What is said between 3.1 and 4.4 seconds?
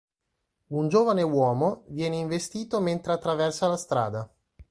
attraversa la strada.